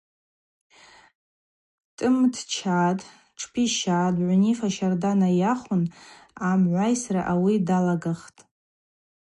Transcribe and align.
Кӏтӏым 1.83 2.15
дчатӏ, 2.33 3.05
тшпсищатӏ, 3.35 4.17
быгӏвнифа 4.25 4.67
щардагьи 4.75 5.19
найахвын 5.21 5.83
амгӏвайсра 6.49 7.21
ауи 7.31 7.55
даталагахтӏ. 7.67 8.39